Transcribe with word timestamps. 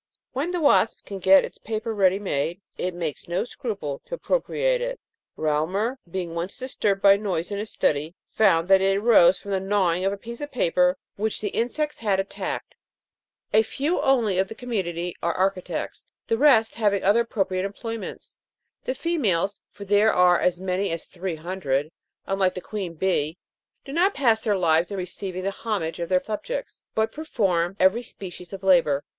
When 0.33 0.49
the 0.49 0.59
wasp 0.59 1.05
can 1.05 1.19
get 1.19 1.45
its 1.45 1.59
paper 1.59 1.93
ready 1.93 2.17
made, 2.17 2.59
it 2.75 2.95
makes 2.95 3.27
no 3.27 3.43
scruple 3.45 4.01
to 4.07 4.17
appro 4.17 4.43
priate 4.43 4.79
it. 4.79 4.99
Reaumur, 5.37 5.97
being 6.09 6.33
once 6.33 6.57
disturbed 6.57 7.03
by 7.03 7.13
a 7.13 7.17
noise 7.19 7.51
in 7.51 7.59
his 7.59 7.69
study, 7.69 8.15
found 8.31 8.67
that 8.67 8.81
it 8.81 8.97
arose 8.97 9.37
from 9.37 9.51
the 9.51 9.59
gnawing 9.59 10.03
of 10.03 10.11
a 10.11 10.17
piece 10.17 10.41
of 10.41 10.49
paper 10.51 10.97
which 11.17 11.39
these 11.39 11.51
insects 11.53 11.99
had 11.99 12.19
ANTS. 12.19 12.29
55 12.29 12.41
attacked. 12.41 12.75
A 13.53 13.61
few 13.61 14.01
only 14.01 14.39
of 14.39 14.47
the 14.47 14.55
community 14.55 15.15
are 15.21 15.33
architects; 15.35 16.03
the 16.25 16.35
lest 16.35 16.73
having 16.73 17.03
other 17.03 17.19
appropriate 17.21 17.63
employments. 17.63 18.37
The 18.85 18.95
females 18.95 19.61
(for 19.69 19.85
there 19.85 20.11
are 20.11 20.39
as 20.39 20.59
many 20.59 20.89
as 20.89 21.05
three 21.05 21.35
hundred), 21.35 21.91
unlike 22.25 22.55
the 22.55 22.61
queen 22.61 22.95
bee, 22.95 23.37
do 23.85 23.91
not 23.93 24.15
pass 24.15 24.43
their 24.45 24.57
lives 24.57 24.89
in 24.89 24.97
receiving 24.97 25.43
the 25.43 25.51
homage 25.51 25.99
of 25.99 26.09
their 26.09 26.23
subjects, 26.23 26.87
but 26.95 27.11
perform 27.11 27.75
every 27.79 28.01
species 28.01 28.51
of 28.51 28.63
labour. 28.63 29.03